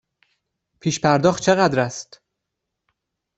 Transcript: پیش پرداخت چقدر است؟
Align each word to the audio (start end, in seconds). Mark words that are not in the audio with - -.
پیش 0.79 0.99
پرداخت 0.99 1.43
چقدر 1.43 1.79
است؟ 1.79 2.21